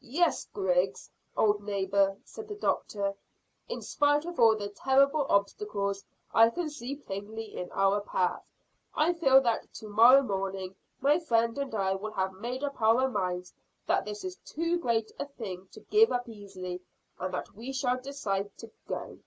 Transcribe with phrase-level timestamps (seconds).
[0.00, 3.14] "Yes, Griggs, old neighbour," said the doctor;
[3.68, 6.04] "in spite of all the terrible obstacles
[6.34, 8.42] I can see plainly in our path,
[8.96, 13.08] I feel that to morrow morning my friend and I will have made up our
[13.08, 13.54] minds
[13.86, 16.80] that this is too great a thing to give up easily,
[17.20, 19.20] and that we shall decide to go."